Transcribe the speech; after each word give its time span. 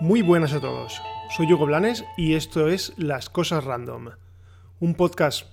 Muy 0.00 0.22
buenas 0.22 0.52
a 0.52 0.60
todos. 0.60 1.02
Soy 1.30 1.52
Hugo 1.52 1.66
Blanes 1.66 2.04
y 2.16 2.34
esto 2.34 2.68
es 2.68 2.92
Las 2.96 3.28
Cosas 3.28 3.64
Random. 3.64 4.10
Un 4.78 4.94
podcast, 4.94 5.46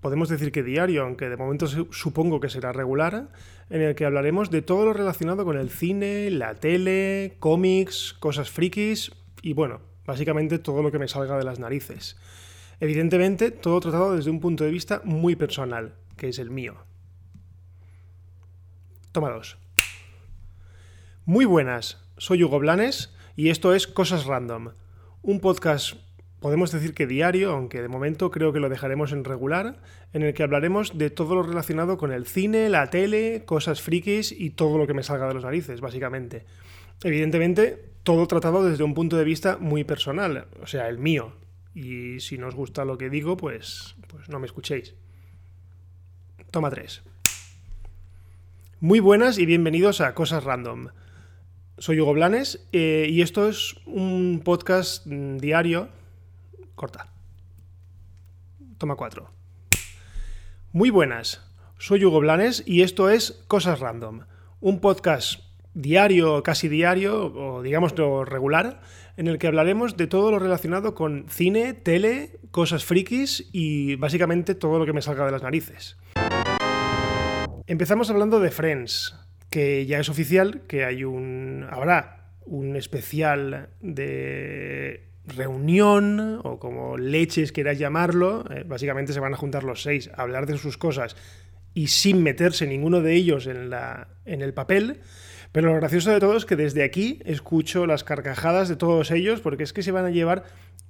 podemos 0.00 0.30
decir 0.30 0.50
que 0.50 0.62
diario, 0.62 1.02
aunque 1.02 1.28
de 1.28 1.36
momento 1.36 1.66
supongo 1.66 2.40
que 2.40 2.48
será 2.48 2.72
regular, 2.72 3.28
en 3.68 3.82
el 3.82 3.94
que 3.94 4.06
hablaremos 4.06 4.50
de 4.50 4.62
todo 4.62 4.86
lo 4.86 4.94
relacionado 4.94 5.44
con 5.44 5.58
el 5.58 5.68
cine, 5.68 6.30
la 6.30 6.54
tele, 6.54 7.36
cómics, 7.38 8.14
cosas 8.14 8.50
frikis 8.50 9.12
y 9.42 9.52
bueno, 9.52 9.82
básicamente 10.06 10.58
todo 10.58 10.82
lo 10.82 10.90
que 10.90 10.98
me 10.98 11.06
salga 11.06 11.36
de 11.36 11.44
las 11.44 11.58
narices. 11.58 12.16
Evidentemente, 12.80 13.50
todo 13.50 13.78
tratado 13.80 14.16
desde 14.16 14.30
un 14.30 14.40
punto 14.40 14.64
de 14.64 14.70
vista 14.70 15.02
muy 15.04 15.36
personal, 15.36 15.94
que 16.16 16.30
es 16.30 16.38
el 16.38 16.50
mío. 16.50 16.76
Toma 19.12 19.28
dos. 19.28 19.58
Muy 21.26 21.44
buenas, 21.44 22.02
soy 22.16 22.42
Hugo 22.42 22.58
Blanes 22.58 23.14
y 23.36 23.50
esto 23.50 23.74
es 23.74 23.86
Cosas 23.86 24.24
Random, 24.24 24.70
un 25.20 25.38
podcast 25.40 25.96
podemos 26.40 26.72
decir 26.72 26.94
que 26.94 27.06
diario, 27.06 27.52
aunque 27.52 27.82
de 27.82 27.88
momento 27.88 28.30
creo 28.30 28.54
que 28.54 28.58
lo 28.58 28.70
dejaremos 28.70 29.12
en 29.12 29.24
regular, 29.24 29.82
en 30.14 30.22
el 30.22 30.32
que 30.32 30.42
hablaremos 30.42 30.96
de 30.96 31.10
todo 31.10 31.34
lo 31.34 31.42
relacionado 31.42 31.98
con 31.98 32.10
el 32.10 32.26
cine, 32.26 32.70
la 32.70 32.88
tele, 32.88 33.44
cosas 33.44 33.82
frikis 33.82 34.32
y 34.32 34.48
todo 34.48 34.78
lo 34.78 34.86
que 34.86 34.94
me 34.94 35.02
salga 35.02 35.28
de 35.28 35.34
los 35.34 35.44
narices, 35.44 35.82
básicamente. 35.82 36.46
Evidentemente, 37.04 37.92
todo 38.04 38.26
tratado 38.26 38.64
desde 38.64 38.82
un 38.82 38.94
punto 38.94 39.18
de 39.18 39.24
vista 39.24 39.58
muy 39.60 39.84
personal, 39.84 40.48
o 40.62 40.66
sea, 40.66 40.88
el 40.88 40.96
mío. 40.96 41.34
Y 41.74 42.18
si 42.20 42.38
no 42.38 42.48
os 42.48 42.54
gusta 42.54 42.86
lo 42.86 42.96
que 42.96 43.10
digo, 43.10 43.36
pues, 43.36 43.94
pues 44.08 44.30
no 44.30 44.40
me 44.40 44.46
escuchéis. 44.46 44.94
Toma 46.50 46.70
3. 46.70 47.02
Muy 48.82 48.98
buenas 48.98 49.38
y 49.38 49.46
bienvenidos 49.46 50.00
a 50.00 50.12
Cosas 50.12 50.42
Random. 50.42 50.88
Soy 51.78 52.00
Hugo 52.00 52.14
Blanes 52.14 52.66
eh, 52.72 53.06
y 53.08 53.22
esto 53.22 53.48
es 53.48 53.76
un 53.86 54.40
podcast 54.44 55.06
mm, 55.06 55.36
diario. 55.36 55.88
Corta. 56.74 57.12
Toma 58.78 58.96
cuatro. 58.96 59.30
Muy 60.72 60.90
buenas. 60.90 61.48
Soy 61.78 62.04
Hugo 62.04 62.18
Blanes 62.18 62.64
y 62.66 62.82
esto 62.82 63.08
es 63.08 63.44
Cosas 63.46 63.78
Random. 63.78 64.22
Un 64.58 64.80
podcast 64.80 65.44
diario, 65.74 66.42
casi 66.42 66.66
diario, 66.66 67.26
o 67.26 67.62
digamos 67.62 67.94
regular, 68.28 68.80
en 69.16 69.28
el 69.28 69.38
que 69.38 69.46
hablaremos 69.46 69.96
de 69.96 70.08
todo 70.08 70.32
lo 70.32 70.40
relacionado 70.40 70.96
con 70.96 71.26
cine, 71.28 71.72
tele, 71.72 72.40
cosas 72.50 72.84
frikis 72.84 73.48
y 73.52 73.94
básicamente 73.94 74.56
todo 74.56 74.80
lo 74.80 74.86
que 74.86 74.92
me 74.92 75.02
salga 75.02 75.24
de 75.24 75.30
las 75.30 75.44
narices. 75.44 75.96
Empezamos 77.72 78.10
hablando 78.10 78.38
de 78.38 78.50
Friends, 78.50 79.14
que 79.48 79.86
ya 79.86 79.98
es 79.98 80.10
oficial 80.10 80.60
que 80.68 80.84
hay 80.84 81.04
un. 81.04 81.66
habrá 81.70 82.34
un 82.44 82.76
especial 82.76 83.70
de 83.80 85.08
reunión 85.24 86.38
o 86.44 86.58
como 86.58 86.98
leches 86.98 87.50
quieras 87.50 87.78
llamarlo, 87.78 88.44
eh, 88.50 88.64
básicamente 88.66 89.14
se 89.14 89.20
van 89.20 89.32
a 89.32 89.38
juntar 89.38 89.64
los 89.64 89.82
seis 89.82 90.10
a 90.14 90.20
hablar 90.20 90.44
de 90.44 90.58
sus 90.58 90.76
cosas 90.76 91.16
y 91.72 91.86
sin 91.86 92.22
meterse 92.22 92.66
ninguno 92.66 93.00
de 93.00 93.14
ellos 93.14 93.46
en, 93.46 93.70
la, 93.70 94.08
en 94.26 94.42
el 94.42 94.52
papel. 94.52 95.00
Pero 95.50 95.68
lo 95.72 95.76
gracioso 95.76 96.10
de 96.10 96.20
todo 96.20 96.36
es 96.36 96.44
que 96.44 96.56
desde 96.56 96.84
aquí 96.84 97.20
escucho 97.24 97.86
las 97.86 98.04
carcajadas 98.04 98.68
de 98.68 98.76
todos 98.76 99.10
ellos 99.10 99.40
porque 99.40 99.62
es 99.62 99.72
que 99.72 99.82
se 99.82 99.92
van 99.92 100.04
a 100.04 100.10
llevar 100.10 100.44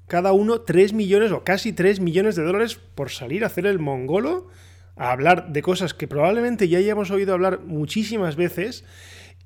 cada 0.08 0.32
uno 0.32 0.62
3 0.62 0.94
millones 0.94 1.30
o 1.30 1.44
casi 1.44 1.72
3 1.72 2.00
millones 2.00 2.34
de 2.34 2.42
dólares 2.42 2.74
por 2.96 3.10
salir 3.10 3.44
a 3.44 3.46
hacer 3.46 3.66
el 3.66 3.78
mongolo 3.78 4.48
a 4.96 5.10
hablar 5.10 5.52
de 5.52 5.62
cosas 5.62 5.94
que 5.94 6.08
probablemente 6.08 6.68
ya 6.68 6.78
hayamos 6.78 7.10
oído 7.10 7.32
hablar 7.32 7.60
muchísimas 7.60 8.36
veces 8.36 8.84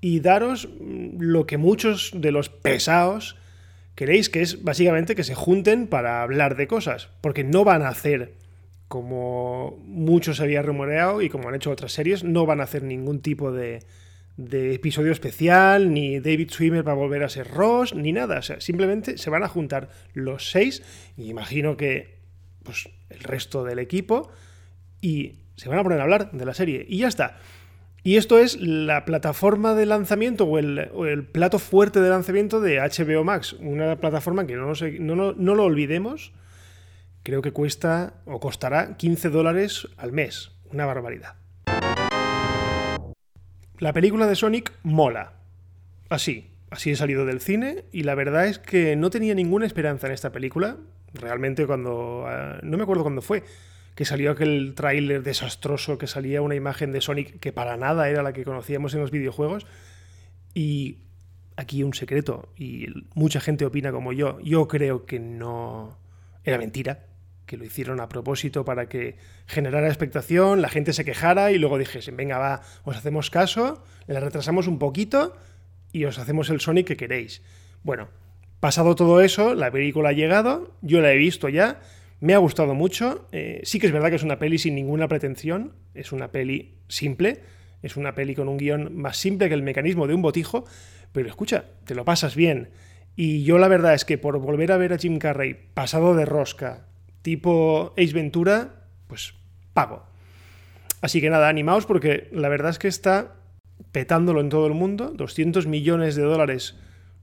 y 0.00 0.20
daros 0.20 0.68
mm, 0.80 1.18
lo 1.20 1.46
que 1.46 1.56
muchos 1.56 2.12
de 2.14 2.32
los 2.32 2.48
pesados 2.48 3.36
queréis, 3.94 4.28
que 4.28 4.42
es 4.42 4.62
básicamente 4.62 5.14
que 5.14 5.24
se 5.24 5.34
junten 5.34 5.86
para 5.86 6.22
hablar 6.22 6.56
de 6.56 6.66
cosas, 6.66 7.08
porque 7.20 7.44
no 7.44 7.64
van 7.64 7.82
a 7.82 7.88
hacer 7.88 8.34
como 8.88 9.82
muchos 9.84 10.40
había 10.40 10.62
rumoreado 10.62 11.22
y 11.22 11.28
como 11.28 11.48
han 11.48 11.54
hecho 11.54 11.70
otras 11.70 11.92
series, 11.92 12.22
no 12.22 12.46
van 12.46 12.60
a 12.60 12.64
hacer 12.64 12.82
ningún 12.82 13.20
tipo 13.20 13.50
de, 13.50 13.80
de 14.36 14.74
episodio 14.74 15.12
especial, 15.12 15.92
ni 15.92 16.20
David 16.20 16.50
Swimmer 16.50 16.86
va 16.86 16.92
a 16.92 16.96
volver 16.96 17.24
a 17.24 17.28
ser 17.28 17.48
Ross, 17.48 17.94
ni 17.94 18.12
nada. 18.12 18.38
O 18.38 18.42
sea, 18.42 18.60
simplemente 18.60 19.18
se 19.18 19.30
van 19.30 19.42
a 19.42 19.48
juntar 19.48 19.88
los 20.12 20.50
seis, 20.50 20.82
y 21.16 21.30
imagino 21.30 21.76
que 21.76 22.18
pues, 22.62 22.88
el 23.08 23.20
resto 23.20 23.64
del 23.64 23.78
equipo, 23.78 24.30
y 25.00 25.45
se 25.56 25.68
van 25.68 25.78
a 25.78 25.82
poner 25.82 26.00
a 26.00 26.04
hablar 26.04 26.30
de 26.32 26.44
la 26.44 26.54
serie. 26.54 26.84
Y 26.88 26.98
ya 26.98 27.08
está. 27.08 27.38
Y 28.02 28.18
esto 28.18 28.38
es 28.38 28.60
la 28.60 29.04
plataforma 29.04 29.74
de 29.74 29.84
lanzamiento 29.84 30.44
o 30.44 30.58
el, 30.58 31.26
plato 31.32 31.58
fuerte 31.58 32.00
de 32.00 32.08
lanzamiento 32.08 32.60
de 32.60 32.78
HBO 32.78 33.24
Max. 33.24 33.54
Una 33.54 33.96
plataforma 33.96 34.46
que 34.46 34.54
no, 34.54 35.32
lo 35.34 35.64
olvidemos. 35.64 36.32
Creo 37.24 37.42
que 37.42 37.50
cuesta 37.50 38.14
o 38.24 38.38
costará 38.38 38.96
15 38.96 39.30
dólares 39.30 39.88
al 39.96 40.12
mes. 40.12 40.52
Una 40.70 40.86
barbaridad. 40.86 41.34
La 43.78 43.92
película 43.92 44.26
de 44.26 44.36
Sonic 44.36 44.72
mola. 44.84 45.32
Así, 46.08 46.52
así 46.70 46.92
he 46.92 46.96
salido 46.96 47.26
del 47.26 47.40
cine 47.40 47.86
y 47.90 48.04
la 48.04 48.14
verdad 48.14 48.46
es 48.46 48.60
que 48.60 48.94
no 48.94 49.10
tenía 49.10 49.34
ninguna 49.34 49.66
esperanza 49.66 50.06
en 50.06 50.12
esta 50.12 50.30
película. 50.30 50.76
Realmente 51.12 51.66
cuando... 51.66 52.24
Ah, 52.28 52.60
no 52.62 52.76
me 52.76 52.84
acuerdo 52.84 53.02
cuándo 53.02 53.20
fue 53.20 53.42
que 53.96 54.04
salió 54.04 54.30
aquel 54.30 54.74
tráiler 54.76 55.22
desastroso, 55.22 55.96
que 55.96 56.06
salía 56.06 56.42
una 56.42 56.54
imagen 56.54 56.92
de 56.92 57.00
Sonic 57.00 57.40
que 57.40 57.52
para 57.52 57.78
nada 57.78 58.08
era 58.10 58.22
la 58.22 58.34
que 58.34 58.44
conocíamos 58.44 58.94
en 58.94 59.00
los 59.00 59.10
videojuegos. 59.10 59.66
Y 60.54 60.98
aquí 61.56 61.82
un 61.82 61.94
secreto, 61.94 62.52
y 62.56 62.86
mucha 63.14 63.40
gente 63.40 63.64
opina 63.64 63.90
como 63.92 64.12
yo, 64.12 64.38
yo 64.40 64.68
creo 64.68 65.06
que 65.06 65.18
no 65.18 65.98
era 66.44 66.58
mentira, 66.58 67.06
que 67.46 67.56
lo 67.56 67.64
hicieron 67.64 68.00
a 68.00 68.08
propósito 68.08 68.66
para 68.66 68.86
que 68.88 69.16
generara 69.46 69.88
expectación, 69.88 70.60
la 70.60 70.68
gente 70.68 70.92
se 70.92 71.04
quejara 71.06 71.50
y 71.52 71.58
luego 71.58 71.78
dijesen, 71.78 72.16
venga, 72.16 72.36
va, 72.36 72.60
os 72.84 72.96
hacemos 72.96 73.30
caso, 73.30 73.82
le 74.06 74.20
retrasamos 74.20 74.66
un 74.66 74.78
poquito 74.78 75.34
y 75.90 76.04
os 76.04 76.18
hacemos 76.18 76.50
el 76.50 76.60
Sonic 76.60 76.86
que 76.86 76.96
queréis. 76.98 77.40
Bueno, 77.82 78.08
pasado 78.60 78.94
todo 78.94 79.22
eso, 79.22 79.54
la 79.54 79.70
película 79.70 80.10
ha 80.10 80.12
llegado, 80.12 80.74
yo 80.82 81.00
la 81.00 81.12
he 81.12 81.16
visto 81.16 81.48
ya, 81.48 81.80
me 82.20 82.34
ha 82.34 82.38
gustado 82.38 82.74
mucho. 82.74 83.28
Eh, 83.32 83.60
sí 83.64 83.78
que 83.78 83.86
es 83.86 83.92
verdad 83.92 84.10
que 84.10 84.16
es 84.16 84.22
una 84.22 84.38
peli 84.38 84.58
sin 84.58 84.74
ninguna 84.74 85.08
pretensión. 85.08 85.72
Es 85.94 86.12
una 86.12 86.32
peli 86.32 86.78
simple. 86.88 87.40
Es 87.82 87.96
una 87.96 88.14
peli 88.14 88.34
con 88.34 88.48
un 88.48 88.56
guion 88.56 88.96
más 88.96 89.16
simple 89.16 89.48
que 89.48 89.54
el 89.54 89.62
mecanismo 89.62 90.06
de 90.06 90.14
un 90.14 90.22
botijo. 90.22 90.64
Pero 91.12 91.28
escucha, 91.28 91.66
te 91.84 91.94
lo 91.94 92.04
pasas 92.04 92.34
bien. 92.34 92.70
Y 93.16 93.44
yo 93.44 93.58
la 93.58 93.68
verdad 93.68 93.94
es 93.94 94.04
que 94.04 94.18
por 94.18 94.38
volver 94.38 94.72
a 94.72 94.76
ver 94.76 94.92
a 94.92 94.98
Jim 94.98 95.18
Carrey 95.18 95.56
pasado 95.74 96.14
de 96.14 96.26
rosca, 96.26 96.86
tipo 97.22 97.94
Ace 97.96 98.12
Ventura, 98.12 98.84
pues 99.06 99.34
pago. 99.72 100.04
Así 101.00 101.20
que 101.20 101.30
nada, 101.30 101.48
animaos 101.48 101.86
porque 101.86 102.28
la 102.32 102.48
verdad 102.48 102.70
es 102.70 102.78
que 102.78 102.88
está 102.88 103.36
petándolo 103.92 104.40
en 104.40 104.48
todo 104.48 104.66
el 104.66 104.74
mundo. 104.74 105.12
200 105.14 105.66
millones 105.66 106.16
de 106.16 106.22
dólares 106.22 106.76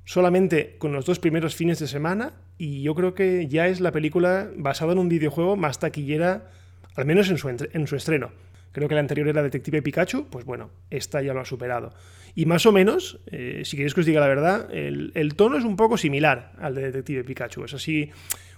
solamente 0.06 0.76
con 0.78 0.94
los 0.94 1.06
dos 1.06 1.20
primeros 1.20 1.56
fines 1.56 1.80
de 1.80 1.88
semana 1.88 2.34
y 2.64 2.82
yo 2.82 2.96
creo 2.96 3.14
que 3.14 3.50
ya 3.50 3.68
es 3.68 3.82
la 3.82 3.92
película 3.92 4.50
basada 4.56 4.94
en 4.94 5.00
un 5.00 5.10
videojuego 5.10 5.58
más 5.58 5.80
taquillera, 5.80 6.50
al 6.96 7.04
menos 7.04 7.30
en 7.30 7.38
su, 7.38 7.50
en 7.50 7.88
su 7.88 7.98
estreno. 7.98 8.32
Creo 8.72 8.88
que 8.88 8.96
la 8.96 9.02
anterior 9.02 9.28
era 9.28 9.44
Detective 9.44 9.82
Pikachu, 9.82 10.28
pues 10.30 10.46
bueno, 10.46 10.70
esta 10.90 11.22
ya 11.22 11.34
lo 11.34 11.42
ha 11.42 11.46
superado. 11.46 11.94
Y 12.36 12.46
más 12.46 12.66
o 12.66 12.72
menos, 12.72 13.20
eh, 13.26 13.64
si 13.66 13.76
queréis 13.76 13.94
que 13.94 14.00
os 14.00 14.06
diga 14.06 14.22
la 14.22 14.28
verdad, 14.28 14.74
el, 14.74 15.12
el 15.14 15.36
tono 15.36 15.58
es 15.58 15.66
un 15.66 15.76
poco 15.76 15.98
similar 15.98 16.54
al 16.58 16.74
de 16.74 16.84
Detective 16.84 17.26
Pikachu. 17.26 17.66
Es 17.66 17.74
así, 17.74 18.12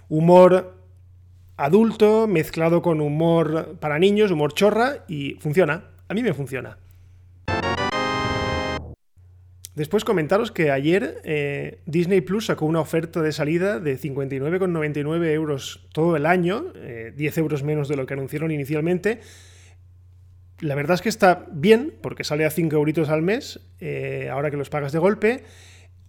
humor 0.08 0.76
adulto 1.56 2.28
mezclado 2.28 2.82
con 2.82 3.00
humor 3.00 3.76
para 3.80 3.98
niños, 3.98 4.30
humor 4.30 4.54
chorra, 4.54 5.04
y 5.08 5.34
funciona. 5.40 5.82
A 6.06 6.14
mí 6.14 6.22
me 6.22 6.32
funciona. 6.32 6.78
Después 9.76 10.04
comentaros 10.04 10.52
que 10.52 10.70
ayer 10.70 11.20
eh, 11.24 11.80
Disney 11.84 12.22
Plus 12.22 12.46
sacó 12.46 12.64
una 12.64 12.80
oferta 12.80 13.20
de 13.20 13.30
salida 13.30 13.78
de 13.78 13.98
59,99 13.98 15.30
euros 15.32 15.86
todo 15.92 16.16
el 16.16 16.24
año, 16.24 16.72
10 16.72 17.36
eh, 17.36 17.40
euros 17.40 17.62
menos 17.62 17.86
de 17.86 17.96
lo 17.96 18.06
que 18.06 18.14
anunciaron 18.14 18.50
inicialmente. 18.50 19.20
La 20.60 20.74
verdad 20.74 20.94
es 20.94 21.02
que 21.02 21.10
está 21.10 21.44
bien, 21.52 21.92
porque 22.00 22.24
sale 22.24 22.46
a 22.46 22.50
5 22.50 22.74
euritos 22.74 23.10
al 23.10 23.20
mes, 23.20 23.60
eh, 23.78 24.30
ahora 24.32 24.50
que 24.50 24.56
los 24.56 24.70
pagas 24.70 24.92
de 24.92 24.98
golpe, 24.98 25.44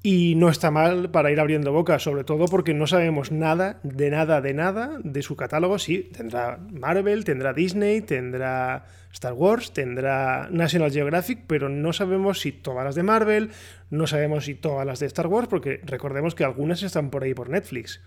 y 0.10 0.36
no 0.36 0.48
está 0.48 0.72
mal 0.72 1.12
para 1.12 1.34
ir 1.34 1.40
abriendo 1.42 1.74
boca, 1.74 2.00
sobre 2.00 2.24
todo 2.24 2.46
porque 2.46 2.74
no 2.74 2.88
sabemos 2.88 3.34
nada, 3.34 3.82
de 3.84 4.10
nada, 4.10 4.40
de 4.40 4.54
nada 4.54 5.02
de 5.04 5.22
su 5.22 5.36
catálogo. 5.36 5.80
Sí, 5.80 6.10
tendrá 6.16 6.60
Marvel, 6.72 7.26
tendrá 7.26 7.52
Disney, 7.52 8.00
tendrá 8.00 8.86
Star 9.12 9.34
Wars, 9.34 9.74
tendrá 9.74 10.48
National 10.50 10.94
Geographic, 10.94 11.40
pero 11.46 11.68
no 11.68 11.92
sabemos 11.92 12.40
si 12.40 12.54
todas 12.54 12.86
las 12.86 12.96
de 12.96 13.04
Marvel, 13.04 13.50
no 13.90 14.08
sabemos 14.08 14.46
si 14.46 14.56
todas 14.56 14.88
las 14.88 15.00
de 15.00 15.08
Star 15.08 15.28
Wars, 15.28 15.50
porque 15.50 15.82
recordemos 15.84 16.36
que 16.36 16.46
algunas 16.46 16.84
están 16.84 17.10
por 17.10 17.24
ahí 17.24 17.34
por 17.34 17.50
Netflix. 17.50 18.00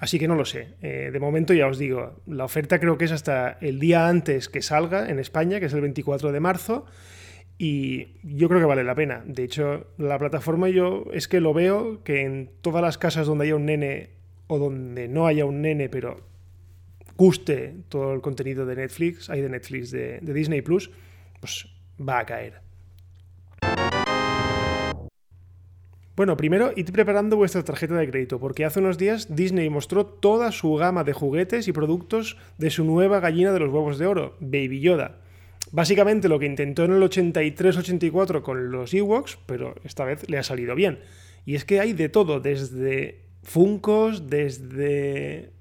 Así 0.00 0.18
que 0.18 0.28
no 0.28 0.34
lo 0.34 0.44
sé. 0.44 0.74
Eh, 0.82 1.08
de 1.10 1.20
momento 1.20 1.54
ya 1.54 1.68
os 1.68 1.78
digo, 1.78 2.20
la 2.26 2.44
oferta 2.44 2.78
creo 2.78 2.98
que 2.98 3.06
es 3.06 3.12
hasta 3.12 3.56
el 3.62 3.80
día 3.80 4.08
antes 4.08 4.50
que 4.50 4.60
salga 4.60 5.08
en 5.08 5.18
España, 5.20 5.58
que 5.58 5.66
es 5.66 5.72
el 5.72 5.80
24 5.80 6.32
de 6.32 6.40
marzo. 6.40 6.84
Y 7.58 8.06
yo 8.22 8.48
creo 8.48 8.60
que 8.60 8.66
vale 8.66 8.84
la 8.84 8.94
pena. 8.94 9.22
De 9.26 9.42
hecho, 9.42 9.88
la 9.98 10.16
plataforma 10.18 10.68
yo 10.68 11.06
es 11.12 11.26
que 11.26 11.40
lo 11.40 11.52
veo 11.52 12.04
que 12.04 12.22
en 12.22 12.50
todas 12.62 12.80
las 12.82 12.98
casas 12.98 13.26
donde 13.26 13.46
haya 13.46 13.56
un 13.56 13.66
nene 13.66 14.10
o 14.46 14.58
donde 14.58 15.08
no 15.08 15.26
haya 15.26 15.44
un 15.44 15.60
nene, 15.60 15.88
pero 15.88 16.20
guste 17.16 17.74
todo 17.88 18.14
el 18.14 18.20
contenido 18.20 18.64
de 18.64 18.76
Netflix, 18.76 19.28
hay 19.28 19.42
de 19.42 19.48
Netflix, 19.48 19.90
de, 19.90 20.20
Disney 20.22 20.62
Plus, 20.62 20.90
pues 21.40 21.66
va 22.00 22.20
a 22.20 22.26
caer. 22.26 22.60
Bueno, 26.14 26.36
primero, 26.36 26.72
id 26.74 26.90
preparando 26.90 27.36
vuestra 27.36 27.64
tarjeta 27.64 27.94
de 27.94 28.08
crédito, 28.08 28.38
porque 28.38 28.64
hace 28.64 28.80
unos 28.80 28.98
días 28.98 29.34
Disney 29.34 29.68
mostró 29.68 30.06
toda 30.06 30.52
su 30.52 30.74
gama 30.74 31.02
de 31.02 31.12
juguetes 31.12 31.66
y 31.66 31.72
productos 31.72 32.36
de 32.56 32.70
su 32.70 32.84
nueva 32.84 33.20
gallina 33.20 33.52
de 33.52 33.60
los 33.60 33.72
huevos 33.72 33.98
de 33.98 34.06
oro, 34.06 34.36
Baby 34.40 34.80
Yoda. 34.80 35.20
Básicamente 35.70 36.28
lo 36.28 36.38
que 36.38 36.46
intentó 36.46 36.84
en 36.84 36.92
el 36.92 37.02
83-84 37.02 38.42
con 38.42 38.70
los 38.70 38.94
Ewoks, 38.94 39.38
pero 39.46 39.74
esta 39.84 40.04
vez 40.04 40.28
le 40.28 40.38
ha 40.38 40.42
salido 40.42 40.74
bien. 40.74 41.00
Y 41.44 41.54
es 41.54 41.64
que 41.64 41.80
hay 41.80 41.92
de 41.92 42.08
todo, 42.08 42.40
desde 42.40 43.22
funcos, 43.42 44.28
desde 44.28 45.52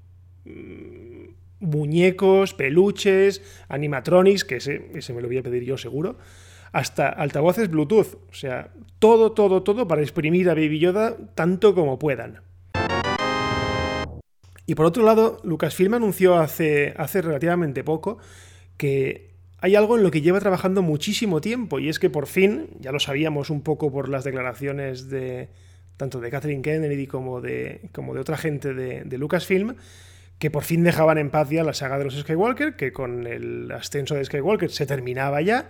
mm, 0.45 1.27
muñecos, 1.59 2.53
peluches, 2.53 3.41
animatronics, 3.67 4.43
que 4.43 4.57
ese, 4.57 4.89
ese 4.93 5.13
me 5.13 5.21
lo 5.21 5.27
voy 5.27 5.37
a 5.37 5.43
pedir 5.43 5.63
yo 5.63 5.77
seguro, 5.77 6.17
hasta 6.71 7.09
altavoces 7.09 7.69
Bluetooth. 7.69 8.15
O 8.29 8.33
sea, 8.33 8.71
todo, 8.99 9.33
todo, 9.33 9.63
todo 9.63 9.87
para 9.87 10.01
exprimir 10.01 10.49
a 10.49 10.53
Baby 10.53 10.79
Yoda 10.79 11.17
tanto 11.35 11.75
como 11.75 11.99
puedan. 11.99 12.41
Y 14.65 14.75
por 14.75 14.85
otro 14.85 15.03
lado, 15.03 15.39
Lucasfilm 15.43 15.93
anunció 15.93 16.35
hace, 16.35 16.93
hace 16.97 17.21
relativamente 17.21 17.85
poco 17.85 18.17
que 18.75 19.36
hay 19.59 19.75
algo 19.75 19.97
en 19.97 20.03
lo 20.03 20.11
que 20.11 20.21
lleva 20.21 20.39
trabajando 20.39 20.81
muchísimo 20.81 21.41
tiempo 21.41 21.79
y 21.79 21.89
es 21.89 21.99
que 21.99 22.09
por 22.09 22.27
fin, 22.27 22.69
ya 22.79 22.91
lo 22.91 22.99
sabíamos 22.99 23.49
un 23.49 23.61
poco 23.61 23.91
por 23.91 24.09
las 24.09 24.23
declaraciones 24.23 25.09
de 25.09 25.49
tanto 25.97 26.19
de 26.19 26.29
Kathleen 26.29 26.61
Kennedy 26.61 27.07
como 27.07 27.41
de, 27.41 27.89
como 27.91 28.13
de 28.13 28.19
otra 28.19 28.37
gente 28.37 28.73
de, 28.73 29.17
Lucasfilm, 29.17 29.75
que 30.37 30.51
por 30.51 30.63
fin 30.63 30.83
dejaban 30.83 31.17
en 31.17 31.31
paz 31.31 31.49
ya 31.49 31.63
la 31.63 31.73
saga 31.73 31.97
de 31.97 32.05
los 32.05 32.15
Skywalker, 32.15 32.75
que 32.75 32.93
con 32.93 33.25
el 33.25 33.71
ascenso 33.71 34.13
de 34.13 34.23
Skywalker 34.23 34.69
se 34.69 34.85
terminaba 34.85 35.41
ya 35.41 35.69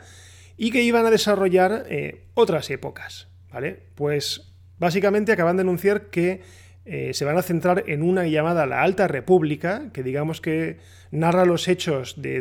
y 0.58 0.72
que 0.72 0.82
iban 0.84 1.06
a 1.06 1.12
desarrollar 1.12 1.86
eh, 1.90 2.26
otras 2.34 2.70
épocas. 2.70 3.30
¿vale? 3.52 3.80
Pues 3.96 4.54
básicamente 4.80 5.32
acaban 5.32 5.56
de 5.56 5.62
anunciar 5.62 6.08
que 6.08 6.42
eh, 6.90 7.14
se 7.14 7.26
van 7.26 7.38
a 7.38 7.42
centrar 7.42 7.84
en 7.88 8.02
una 8.02 8.26
llamada 8.28 8.66
La 8.66 8.82
Alta 8.82 9.10
República, 9.10 9.90
que 9.92 10.04
digamos 10.04 10.40
que 10.40 10.78
narra 11.12 11.46
los 11.46 11.68
hechos 11.68 12.22
de 12.22 12.40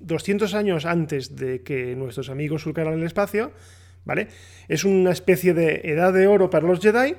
200 0.00 0.54
años 0.54 0.84
antes 0.84 1.36
de 1.36 1.62
que 1.62 1.94
nuestros 1.94 2.28
amigos 2.28 2.62
surcaran 2.62 2.94
el 2.94 3.04
espacio. 3.04 3.52
¿vale? 4.04 4.28
Es 4.68 4.84
una 4.84 5.10
especie 5.10 5.54
de 5.54 5.82
edad 5.84 6.12
de 6.12 6.26
oro 6.26 6.50
para 6.50 6.66
los 6.66 6.80
Jedi 6.80 7.14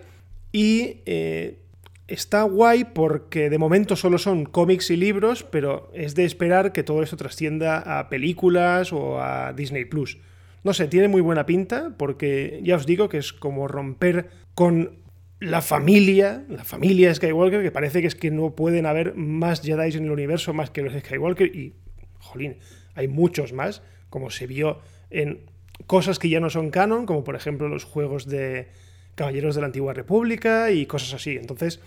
y 0.51 1.01
eh, 1.05 1.59
está 2.07 2.43
guay 2.43 2.85
porque 2.85 3.49
de 3.49 3.57
momento 3.57 3.95
solo 3.95 4.17
son 4.17 4.45
cómics 4.45 4.89
y 4.89 4.97
libros, 4.97 5.43
pero 5.43 5.91
es 5.93 6.15
de 6.15 6.25
esperar 6.25 6.71
que 6.73 6.83
todo 6.83 7.03
esto 7.03 7.17
trascienda 7.17 7.99
a 7.99 8.09
películas 8.09 8.91
o 8.91 9.21
a 9.21 9.53
Disney 9.53 9.85
Plus. 9.85 10.17
No 10.63 10.73
sé, 10.73 10.87
tiene 10.87 11.07
muy 11.07 11.21
buena 11.21 11.45
pinta 11.45 11.93
porque 11.97 12.59
ya 12.63 12.75
os 12.75 12.85
digo 12.85 13.07
que 13.07 13.19
es 13.19 13.31
como 13.31 13.67
romper 13.67 14.29
con 14.55 15.06
la 15.39 15.61
familia, 15.61 16.43
la 16.49 16.63
familia 16.63 17.13
Skywalker, 17.13 17.61
que 17.61 17.71
parece 17.71 18.01
que 18.01 18.07
es 18.07 18.15
que 18.15 18.31
no 18.31 18.55
pueden 18.55 18.85
haber 18.85 19.15
más 19.15 19.61
Jedi 19.61 19.95
en 19.95 20.05
el 20.05 20.11
universo 20.11 20.53
más 20.53 20.71
que 20.71 20.81
los 20.81 20.93
Skywalker 20.93 21.55
y, 21.55 21.73
jolín, 22.19 22.57
hay 22.95 23.07
muchos 23.07 23.53
más, 23.53 23.83
como 24.09 24.31
se 24.31 24.47
vio 24.47 24.79
en 25.09 25.41
cosas 25.85 26.17
que 26.17 26.29
ya 26.29 26.39
no 26.39 26.49
son 26.49 26.71
canon, 26.71 27.05
como 27.05 27.23
por 27.23 27.35
ejemplo 27.35 27.69
los 27.69 27.83
juegos 27.83 28.25
de 28.27 28.67
Caballeros 29.13 29.55
de 29.55 29.61
la 29.61 29.67
Antigua 29.67 29.93
República 29.93 30.71
y 30.71 30.85
cosas 30.87 31.13
así. 31.13 31.37
Entonces, 31.37 31.79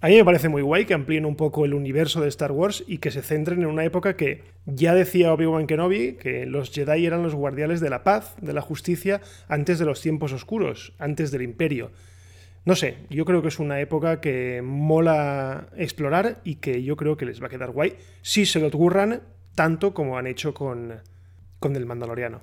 a 0.00 0.08
mí 0.08 0.16
me 0.16 0.24
parece 0.24 0.48
muy 0.48 0.62
guay 0.62 0.84
que 0.84 0.94
amplíen 0.94 1.24
un 1.24 1.34
poco 1.34 1.64
el 1.64 1.74
universo 1.74 2.20
de 2.20 2.28
Star 2.28 2.52
Wars 2.52 2.84
y 2.86 2.98
que 2.98 3.10
se 3.10 3.22
centren 3.22 3.60
en 3.60 3.66
una 3.66 3.84
época 3.84 4.16
que 4.16 4.42
ya 4.66 4.94
decía 4.94 5.32
Obi-Wan 5.32 5.66
Kenobi 5.66 6.12
que 6.12 6.46
los 6.46 6.70
Jedi 6.70 7.06
eran 7.06 7.22
los 7.22 7.34
guardianes 7.34 7.80
de 7.80 7.90
la 7.90 8.04
paz, 8.04 8.36
de 8.40 8.52
la 8.52 8.60
justicia, 8.60 9.20
antes 9.48 9.78
de 9.78 9.86
los 9.86 10.00
tiempos 10.00 10.32
oscuros, 10.32 10.92
antes 10.98 11.30
del 11.30 11.42
imperio. 11.42 11.90
No 12.68 12.76
sé, 12.76 12.98
yo 13.08 13.24
creo 13.24 13.40
que 13.40 13.48
es 13.48 13.60
una 13.60 13.80
época 13.80 14.20
que 14.20 14.60
mola 14.62 15.68
explorar 15.78 16.42
y 16.44 16.56
que 16.56 16.82
yo 16.82 16.96
creo 16.96 17.16
que 17.16 17.24
les 17.24 17.42
va 17.42 17.46
a 17.46 17.48
quedar 17.48 17.70
guay 17.70 17.94
si 18.20 18.44
se 18.44 18.60
lo 18.60 18.66
ocurran 18.66 19.22
tanto 19.54 19.94
como 19.94 20.18
han 20.18 20.26
hecho 20.26 20.52
con, 20.52 20.92
con 21.60 21.76
el 21.76 21.86
Mandaloriano. 21.86 22.42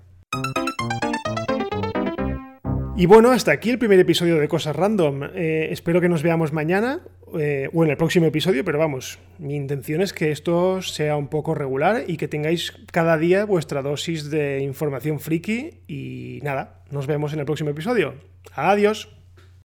Y 2.97 3.05
bueno, 3.05 3.29
hasta 3.29 3.51
aquí 3.51 3.69
el 3.69 3.77
primer 3.77 3.99
episodio 3.99 4.39
de 4.39 4.47
Cosas 4.47 4.75
Random. 4.75 5.25
Eh, 5.35 5.67
espero 5.69 6.01
que 6.01 6.09
nos 6.09 6.23
veamos 6.23 6.51
mañana 6.53 7.01
eh, 7.39 7.69
o 7.71 7.83
en 7.83 7.91
el 7.91 7.97
próximo 7.97 8.25
episodio, 8.25 8.65
pero 8.65 8.79
vamos, 8.79 9.19
mi 9.37 9.55
intención 9.55 10.01
es 10.01 10.11
que 10.11 10.31
esto 10.31 10.81
sea 10.81 11.17
un 11.17 11.27
poco 11.27 11.53
regular 11.53 12.05
y 12.07 12.17
que 12.17 12.27
tengáis 12.27 12.73
cada 12.91 13.19
día 13.19 13.45
vuestra 13.45 13.83
dosis 13.83 14.31
de 14.31 14.63
información 14.63 15.19
friki 15.19 15.81
y 15.87 16.39
nada, 16.41 16.83
nos 16.89 17.05
vemos 17.05 17.31
en 17.33 17.41
el 17.41 17.45
próximo 17.45 17.69
episodio. 17.69 18.15
Adiós. 18.55 19.15